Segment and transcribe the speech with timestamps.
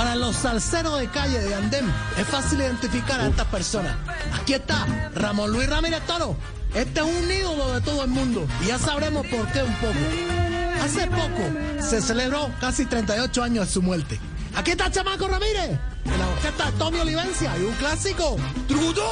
[0.00, 1.84] Para los salseros de calle de Andén
[2.16, 3.94] es fácil identificar a estas personas.
[4.32, 6.38] Aquí está Ramón Luis Ramírez Toro.
[6.74, 9.98] Este es un ídolo de todo el mundo y ya sabremos por qué un poco.
[10.82, 14.18] Hace poco se celebró casi 38 años de su muerte.
[14.56, 19.02] Aquí está Chamaco Ramírez, en la orquesta Tommy Olivencia y un clásico, Trucutú.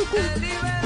[0.00, 0.70] Cucú.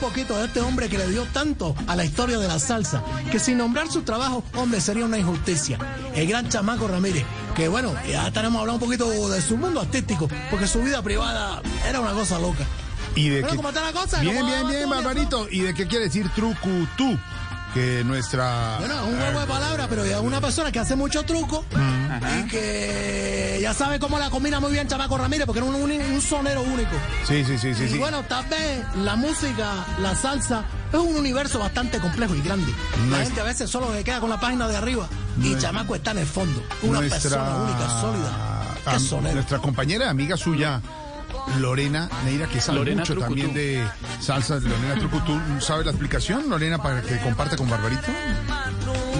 [0.00, 3.38] poquito de este hombre que le dio tanto a la historia de la salsa, que
[3.38, 5.78] sin nombrar su trabajo, hombre, sería una injusticia.
[6.14, 10.28] El gran chamaco Ramírez, que bueno, ya estaremos hablando un poquito de su mundo artístico,
[10.50, 12.64] porque su vida privada era una cosa loca.
[13.14, 13.42] ¿Y de.
[13.42, 13.72] Bien, ¿Cómo
[14.46, 15.48] bien, bien, Barbarito.
[15.50, 17.18] ¿Y de qué quiere decir trucutú?
[17.74, 18.78] Que nuestra...
[18.80, 21.64] Bueno, un juego de palabras, pero es una persona que hace mucho truco
[22.38, 25.90] y que ya sabe cómo la combina muy bien Chamaco Ramírez, porque era un, un-
[25.90, 26.90] un sonero único.
[27.26, 27.84] Sí, sí, sí, sí.
[27.84, 27.98] y sí.
[27.98, 32.72] bueno, tal vez la música, la salsa, es un universo bastante complejo y grande.
[33.06, 35.08] No la es- gente a veces solo se queda con la página de arriba
[35.42, 36.62] y Chamaco está en el fondo.
[36.82, 38.66] Una persona única, sólida.
[38.86, 39.34] am- Que sonero.
[39.34, 40.80] nuestra compañera, amiga suya,
[41.58, 43.34] Lorena Neira, que sabe Lorena mucho Trucutú.
[43.40, 43.86] también de
[44.20, 45.38] salsa, Lorena Trucutú.
[45.60, 48.02] ¿Sabe la explicación, Lorena, para que comparte con Barbarito?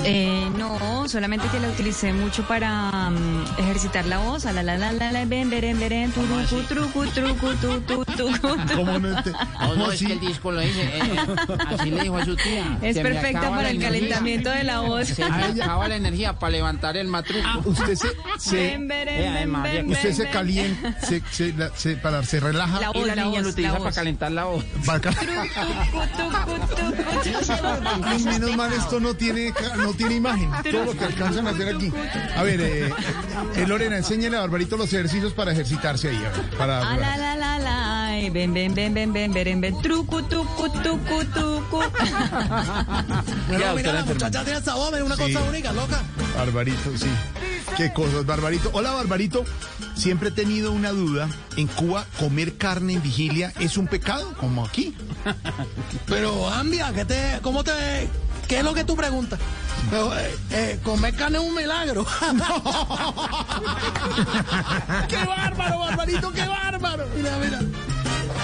[0.05, 0.79] Eh, no,
[1.09, 4.47] solamente que la utilicé mucho para mm, ejercitar la voz.
[4.47, 8.31] A la la la la la ven beren beren turucu trucu trucu tu tu tu.
[8.77, 9.19] ¿Cómo no?
[9.19, 10.83] Este- No, ¿Cómo no, es que el disco lo dice.
[10.83, 11.27] eh,
[11.69, 12.79] así le dijo a su tía.
[12.83, 13.89] Es Se perfecta para el energía.
[13.89, 15.09] calentamiento de la voz.
[15.09, 17.47] Se me acaba la energía para levantar el matruco.
[17.65, 18.09] Usted se...
[18.39, 22.81] se Ven, beren, ven, ya usted se calienta, se, se, la- se- para, se relaja.
[22.81, 24.65] La y voz, la la niña voz, lo utiliza para calentar la voz.
[24.87, 25.11] Para-
[28.25, 30.51] menos mal esto no tiene, no tiene imagen.
[30.71, 31.93] Todo lo que alcanzan a hacer aquí.
[32.37, 32.91] A ver, eh,
[33.57, 36.17] eh, Lorena, enséñale a Barbarito los ejercicios para ejercitarse ahí.
[36.17, 38.05] a ver, para, A la la la la.
[38.07, 41.81] ay, Ven ven ven ven ven beren ven trucu tucu tucu tucu.
[43.49, 45.33] Bueno, Ya, mira, la muchacha tiene esa voz, es una Sí.
[45.33, 46.01] cosa única, loca.
[46.37, 47.09] Barbarito, sí.
[47.77, 48.71] Qué cosas, Barbarito.
[48.73, 49.45] Hola, Barbarito.
[49.97, 51.29] Siempre he tenido una duda.
[51.57, 54.33] ¿En Cuba comer carne en vigilia es un pecado?
[54.39, 54.95] Como aquí.
[56.07, 57.73] Pero, Ambia, ¿qué te, ¿cómo te,
[58.49, 59.39] qué es lo que tú preguntas?
[59.89, 62.05] Pero, eh, eh, comer carne es un milagro.
[65.09, 67.07] ¡Qué bárbaro, Barbarito, qué bárbaro!
[67.17, 67.61] Mira, mira.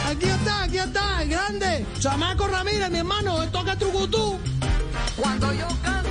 [0.08, 1.84] Aquí está, aquí está, el grande.
[1.98, 4.38] Chamaco Ramírez, mi hermano, toca trucutú.
[5.16, 6.05] Cuando yo cante,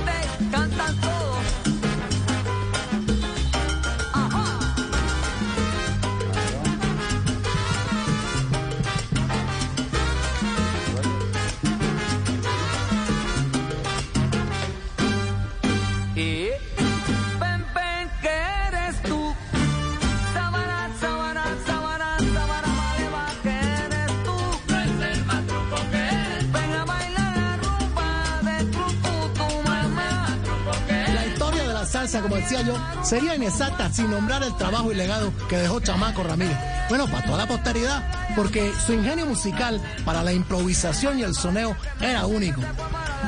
[32.12, 36.56] como decía yo, sería inexacta sin nombrar el trabajo y legado que dejó Chamaco Ramírez.
[36.88, 38.04] Bueno, para toda la posteridad,
[38.36, 42.60] porque su ingenio musical para la improvisación y el soneo era único.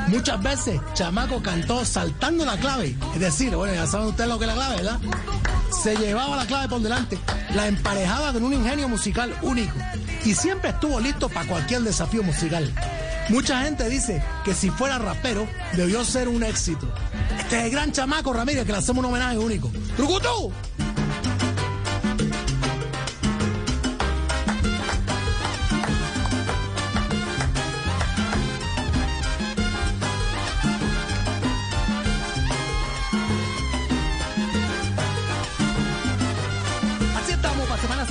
[0.07, 4.45] Muchas veces Chamaco cantó saltando la clave, es decir, bueno, ya saben ustedes lo que
[4.45, 4.99] es la clave, ¿verdad?
[5.83, 7.19] Se llevaba la clave por delante,
[7.53, 9.75] la emparejaba con un ingenio musical único
[10.23, 12.71] y siempre estuvo listo para cualquier desafío musical.
[13.29, 16.91] Mucha gente dice que si fuera rapero debió ser un éxito.
[17.37, 19.71] Este es el gran chamaco Ramírez que le hacemos un homenaje único.
[19.95, 20.51] ¡Trucutú!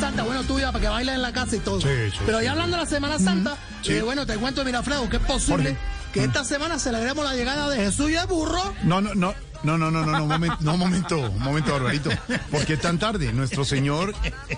[0.09, 0.23] Santa.
[0.23, 1.81] Bueno, ibas para para que bailen en la casa y todo.
[1.81, 5.09] Sí, sí, Pero ya hablando de la Semana Santa, eh, bueno, te cuento, mira, Fredo,
[5.09, 5.77] que es posible
[6.13, 8.75] que esta semana celebremos la llegada de Jesús y el burro.
[8.83, 9.35] No, no, no.
[9.65, 12.11] No, no, no, no, no, un momento, no, un momento, un momento, Barbarito.
[12.49, 13.33] ¿Por qué tan tarde?
[13.33, 14.15] Nuestro Señor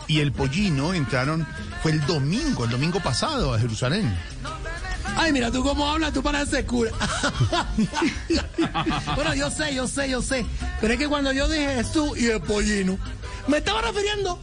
[0.06, 1.46] y el pollino entraron,
[1.82, 4.14] fue el domingo, el domingo pasado a Jerusalén.
[5.16, 6.90] Ay, mira, tú cómo hablas, tú pareces cura.
[9.16, 10.44] bueno, yo sé, yo sé, yo sé.
[10.82, 12.98] Pero es que cuando yo dije Jesús y el pollino,
[13.46, 14.38] me estaba refiriendo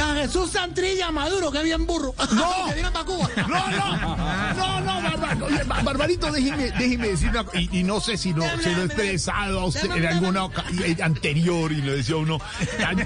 [0.00, 2.14] a Jesús Santrilla Maduro, que bien burro.
[2.32, 2.66] No.
[2.68, 3.28] que viene para Cuba.
[3.36, 4.00] No, no,
[4.54, 8.16] no, no, Barbarito, oye, Bar- Barbarito, déjeme, déjeme decir una co- y, y no sé
[8.16, 11.96] si no se lo he expresado a usted en alguna oca- eh, anterior y le
[11.96, 12.38] decía uno,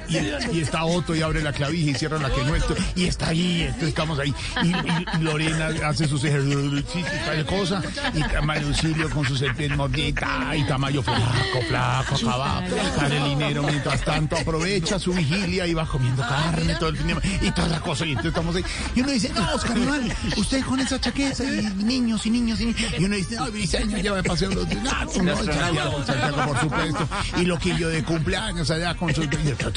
[0.08, 0.16] y,
[0.56, 3.28] y está Otto y abre la clavija y cierra la que no esto, y está
[3.28, 7.82] ahí, entonces estamos ahí, y, y- Lorena hace sus ejercicios y tal cosa,
[8.14, 12.62] y Tamayo Auxilio con su serpiente mordita, y Tamayo flaco, flaco, acabado,
[12.98, 17.38] Carelinero mientras tanto aprovecha su vigilia y va comiendo carne todo el fin de semana,
[17.42, 18.64] y toda la cosa, y entonces estamos ahí,
[18.94, 22.74] y uno dice, no, Oscar Iván, usted con esa chaqueta, y niños y niños, y,
[22.98, 27.08] y uno dice, no, Briseño, ya me paseo los no, no, Santiago, Santiago, por supuesto,
[27.38, 29.28] y loquillo de cumpleaños allá con su, y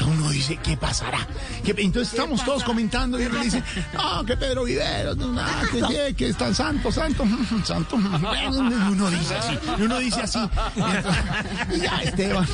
[0.07, 1.27] uno dice, ¿qué pasará?
[1.63, 3.63] ¿Qué- Entonces estamos todos comentando, y uno dice,
[3.93, 5.35] no, que Pedro Viveros, no,
[5.71, 7.23] que, que, que está santo, santo,
[7.63, 8.51] santo, bueno,
[8.91, 10.39] uno dice así, y uno dice así,
[11.73, 12.47] y y ya Esteban,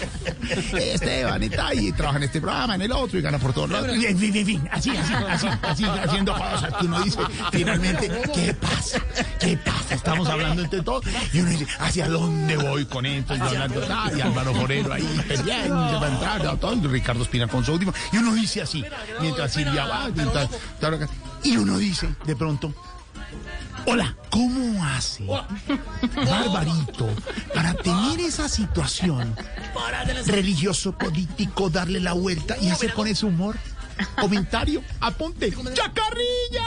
[0.73, 3.69] Esteban, y tal, y trabaja en este programa, en el otro, y gana por todos
[3.69, 4.05] lados, y
[4.43, 7.19] fin, en fin, así, así, así, así, haciendo cosas que uno dice,
[7.51, 8.99] finalmente, ¿qué pasa?
[9.39, 9.95] ¿Qué pasa?
[9.95, 13.35] Estamos hablando entre todos, y uno dice, ¿hacia dónde voy con esto?
[13.35, 17.63] Y, hablando, ah, y Álvaro Moreno ahí, peleando, va a entrar, todo, Ricardo Espina con
[17.63, 18.83] su último, y uno dice así,
[19.21, 20.09] mientras Silvia va,
[20.79, 21.07] tal,
[21.43, 22.73] y uno dice, de pronto,
[23.87, 27.07] Hola, ¿cómo hace Barbarito
[27.53, 29.35] para tener esa situación
[30.25, 33.57] religioso, político, darle la vuelta y hacer con ese humor?
[34.19, 35.51] Comentario, apunte.
[35.73, 36.65] ¡Chacarrilla!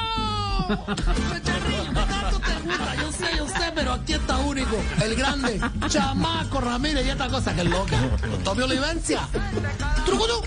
[1.95, 7.07] Tanto te gusta, yo sé, yo sé, pero aquí está único, el grande, Chamaco Ramírez
[7.07, 7.97] y esta cosa que es loca.
[8.45, 9.29] Tommy Olivencia.
[10.05, 10.43] Trucutú.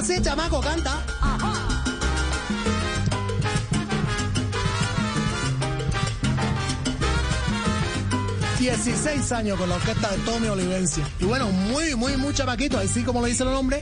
[0.00, 1.02] Que sí, chamaco, canta.
[1.20, 1.76] Ajá.
[8.58, 11.06] 16 años con la orquesta de Tommy Olivencia.
[11.20, 13.78] Y bueno, muy, muy, muy chamaquito, así como le dice el nombre,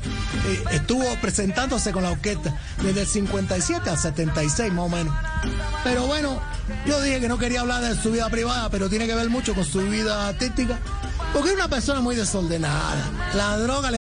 [0.46, 5.14] eh, estuvo presentándose con la orquesta desde el 57 al 76 más o menos.
[5.84, 6.38] Pero bueno,
[6.86, 9.54] yo dije que no quería hablar de su vida privada, pero tiene que ver mucho
[9.54, 10.78] con su vida artística,
[11.32, 13.10] porque es una persona muy desordenada.
[13.34, 14.03] La droga le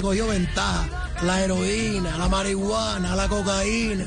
[0.00, 0.88] Cogió ventaja,
[1.22, 4.04] la heroína, la marihuana, la cocaína.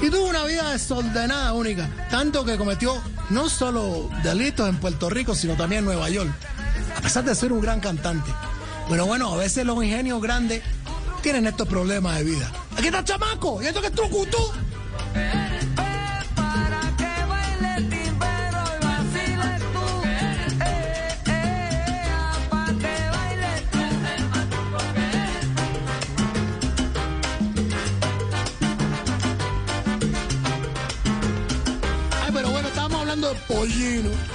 [0.00, 5.34] Y tuvo una vida desordenada única, tanto que cometió no solo delitos en Puerto Rico,
[5.34, 6.30] sino también en Nueva York,
[6.96, 8.30] a pesar de ser un gran cantante.
[8.88, 10.62] Pero bueno, a veces los ingenios grandes
[11.22, 12.50] tienen estos problemas de vida.
[12.76, 14.38] Aquí está el chamaco, y esto que es trucutú.
[14.38, 14.67] Para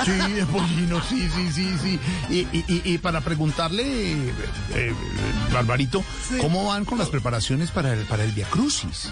[0.05, 1.99] Sí, de pollino, sí, sí, sí, sí.
[2.29, 4.33] Y, y- y- y para preguntarle, eh,
[4.75, 4.93] eh,
[5.53, 6.37] Barbarito, Sí.
[6.39, 9.09] ¿cómo van con las preparaciones para el, para el Via Crucis?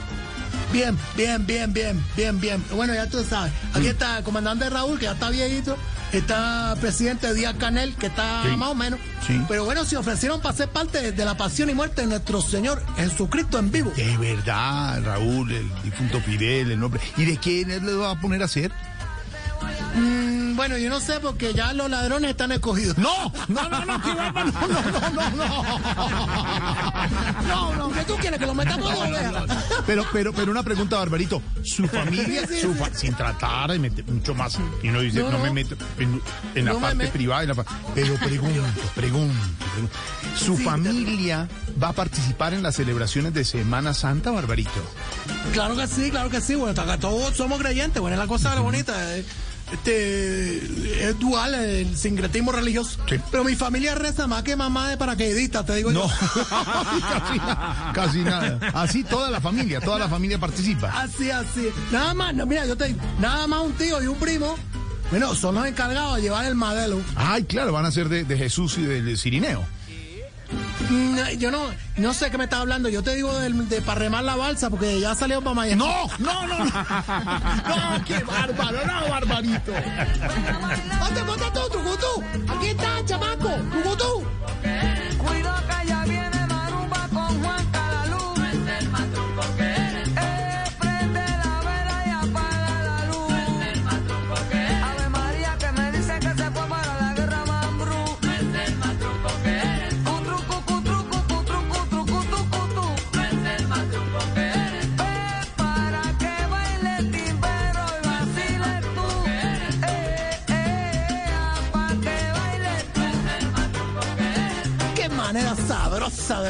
[0.73, 2.63] Bien, bien, bien, bien, bien, bien.
[2.73, 3.51] Bueno, ya tú sabes.
[3.73, 5.77] Aquí está el comandante Raúl, que ya está viejito.
[6.13, 8.55] Está el presidente Díaz Canel, que está Sí.
[8.57, 8.99] más o menos.
[9.25, 9.39] Sí.
[9.47, 12.83] Pero bueno, se ofrecieron para ser parte de la pasión y muerte de nuestro Señor
[12.97, 13.91] Jesucristo en vivo.
[13.95, 17.01] De verdad, Raúl, el difunto Fidel, el nombre.
[17.17, 18.71] ¿Y de quién él le va a poner a hacer?
[19.95, 22.97] Mm, Mm, bueno, yo no sé porque ya los ladrones están escogidos.
[22.97, 24.13] No, no, no, no, qué.
[24.13, 24.43] No, no,
[25.11, 25.63] no, no.
[27.47, 28.91] No, no, que tú quieres que lo metamos.
[29.85, 31.41] Pero, pero, pero una pregunta, Barbarito.
[31.63, 34.57] Su familia, su sin tratar de meter mucho más.
[34.83, 37.53] Y uno dice, No, me meto en, la parte privada.
[37.93, 38.61] pero pregunto,
[38.95, 39.33] pregunto,
[39.73, 39.97] pregunto.
[40.35, 41.47] ¿Su familia
[41.81, 44.71] va a participar en las celebraciones de Semana Santa, Barbarito?
[45.53, 46.55] Claro que sí, claro que sí.
[46.55, 48.01] Bueno, acá todos somos creyentes.
[48.01, 48.93] Bueno, es la cosa bonita.
[49.85, 52.99] Eh, Este, es dual el sincretismo religioso.
[53.09, 53.15] Sí.
[53.31, 56.09] Pero mi familia reza más que mamá de paracaidista, te digo No, yo.
[57.01, 58.59] casi, nada, casi nada.
[58.73, 60.89] Así toda la familia, toda la familia participa.
[61.01, 61.69] Así, así.
[61.91, 64.55] Nada más, no, mira, yo te digo, nada más un tío y un primo.
[65.09, 67.01] Bueno, son los encargados de llevar el madelo.
[67.15, 69.63] Ay, claro, van a ser de, de Jesús y del Cirineo.
[70.91, 71.59] Mm, Yo no,
[71.97, 72.89] no sé qué me estás hablando.
[72.89, 75.79] Yo te digo del- de, para remar la balsa porque ya salió para Miami.
[75.81, 76.71] No, no, no, no.
[76.71, 79.71] No, qué bárbaro, no, barbarito.
[80.99, 81.21] Ponte
[81.53, 82.23] tú, trucutú.
[82.53, 83.49] Aquí está, chamaco.
[83.71, 84.00] Trucutú.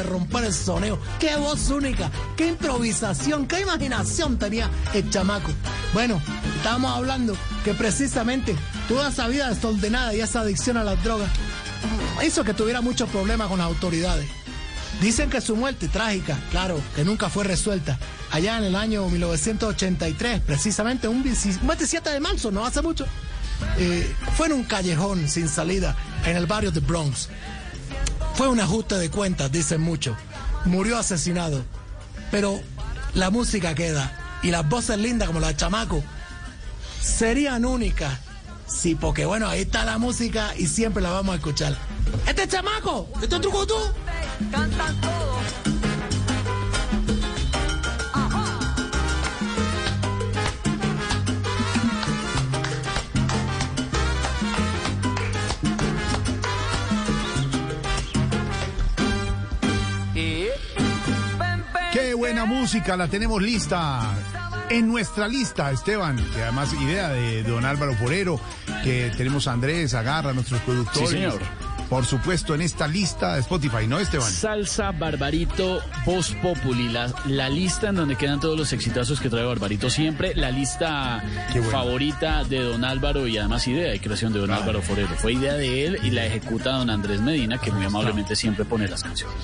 [0.02, 0.98] Romper el soneo.
[1.18, 2.10] Qué voz única.
[2.36, 3.46] Qué improvisación.
[3.46, 5.50] Qué imaginación tenía el chamaco.
[5.94, 6.20] Bueno,
[6.56, 8.56] estábamos hablando que precisamente
[8.88, 11.30] toda esa vida desordenada y esa adicción a las drogas
[12.26, 14.28] hizo que tuviera muchos problemas con las autoridades.
[15.00, 17.98] Dicen que su muerte trágica, claro, que nunca fue resuelta,
[18.30, 23.06] allá en el año 1983, precisamente un 27 de marzo, no hace mucho,
[23.78, 27.28] eh, fue en un callejón sin salida en el barrio de Bronx.
[28.34, 30.16] Fue un ajuste de cuentas, dicen muchos.
[30.64, 31.64] Murió asesinado.
[32.30, 32.60] Pero
[33.14, 36.02] la música queda y las voces lindas como la de chamaco
[37.00, 38.18] serían únicas.
[38.66, 41.76] Sí, porque bueno, ahí está la música y siempre la vamos a escuchar.
[42.26, 43.74] Este es chamaco, este es trucutú.
[62.62, 64.14] Música, la tenemos lista.
[64.70, 68.38] En nuestra lista, Esteban, que además idea de don Álvaro Forero,
[68.84, 71.10] que tenemos a Andrés, Agarra, nuestros productores.
[71.10, 71.40] Sí, señor.
[71.92, 74.32] Por supuesto, en esta lista de Spotify, ¿no, Esteban?
[74.32, 79.44] Salsa, Barbarito, Voz Populi, la, la lista en donde quedan todos los exitazos que trae
[79.44, 81.22] Barbarito siempre, la lista
[81.52, 81.68] bueno.
[81.68, 85.10] favorita de don Álvaro y además idea de creación de don Álvaro Forero.
[85.18, 88.88] Fue idea de él y la ejecuta don Andrés Medina, que muy amablemente siempre pone
[88.88, 89.36] las canciones.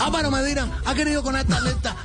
[0.00, 1.58] Álvaro Medina ha querido con esta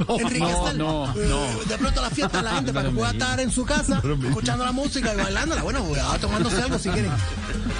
[0.07, 1.63] enriquecer no, eh, no.
[1.65, 4.63] de pronto la fiesta de la gente para que pueda estar en su casa escuchando
[4.63, 5.61] la música y bailándola.
[5.61, 5.85] Bueno,
[6.21, 7.11] tomándose algo si quieren.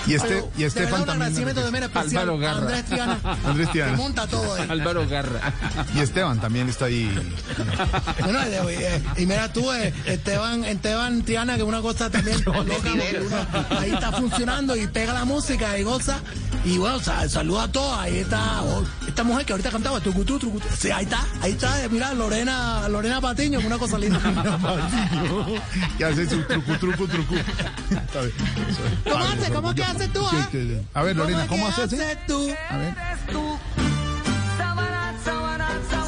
[0.05, 1.31] Y, este, Pero, y de Estefan también.
[1.31, 2.61] agradecimiento de manera especial Álvaro a Garra.
[2.61, 3.19] Andrés Triana.
[3.45, 3.91] Andrés Triana.
[3.91, 4.67] Que monta todo ahí.
[4.69, 5.53] Álvaro Garra.
[5.95, 7.11] Y Esteban también está ahí.
[8.19, 13.47] Bueno, eh, eh, y mira tú, eh, Esteban, Esteban Triana, que una cosa también loca,
[13.79, 16.19] ahí está funcionando y pega la música y goza.
[16.65, 17.97] Y bueno, sa- saluda a todos.
[17.99, 20.65] Ahí está oh, esta mujer que ahorita cantaba, tucutú, tucutú.
[20.77, 24.19] Sí, ahí está, ahí está, eh, mira, Lorena, Lorena Patiño, una cosa linda.
[25.97, 26.73] que hace su truco.
[26.73, 28.33] Está bien.
[29.03, 29.49] ¿Cómo haces?
[29.49, 30.49] ¿Cómo que haces tú, ah?
[30.93, 31.99] A ver, Lorena, ¿cómo que haces?
[31.99, 32.17] eh?
[32.27, 32.49] tú?
[32.69, 32.95] A ver.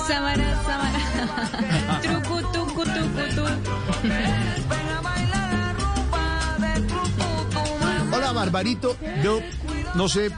[0.07, 2.00] Samara, samara.
[2.01, 2.83] Trucu, de truco,
[8.12, 8.95] Hola, Barbarito.
[9.24, 9.39] Yo
[9.95, 10.29] no sé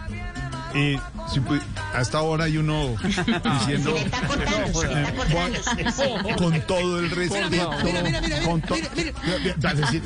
[0.73, 0.99] eh,
[1.37, 1.61] si pu-
[1.93, 2.95] a esta hora hay uno
[3.59, 4.09] diciendo eh,
[6.37, 7.49] con todo el respeto.
[7.83, 9.11] Mira, mira, mira, con mira, to- mira, mira.
[9.23, 10.01] Mira, mira, decir,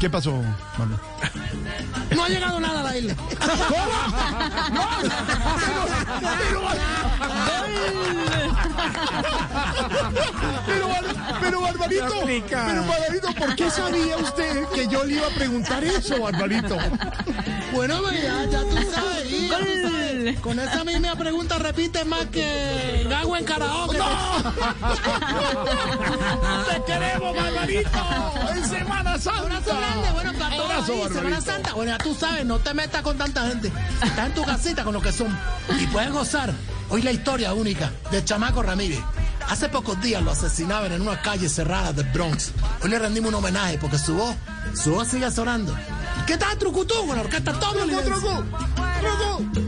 [0.00, 0.32] ¿Qué pasó,
[0.78, 0.98] Manu?
[2.14, 3.14] No ha llegado nada a la isla.
[10.66, 10.88] Pero,
[11.40, 16.20] pero Barbarito, pero Barbarito, ¿por qué sabía usted que yo le iba a preguntar eso,
[16.20, 16.76] Barbarito?
[17.72, 19.28] Bueno, pues ya, ya tú sabes.
[20.36, 23.98] Con esa misma pregunta repite más que Gago en karaoke.
[26.68, 27.88] ¡Te queremos, Barbarito!
[28.54, 29.40] ¡En Semana Santa!
[29.40, 31.40] Abrazo grande, bueno, para todos Abrazo, ahí, Semana.
[31.40, 31.74] Santa.
[31.74, 33.72] Bueno, ya tú sabes, no te metas con tanta gente.
[34.02, 35.36] Estás en tu casita con lo que son.
[35.80, 36.52] Y puedes gozar.
[36.90, 39.00] Hoy la historia única de Chamaco Ramírez.
[39.48, 42.52] Hace pocos días lo asesinaban en una calle cerrada de Bronx.
[42.82, 44.34] Hoy le rendimos un homenaje porque su voz
[44.74, 45.74] su voz sigue sonando.
[46.26, 46.94] ¿Qué tal, Trucutú?
[47.06, 49.67] Con la orquesta Tommy ¡Truco, Olivense.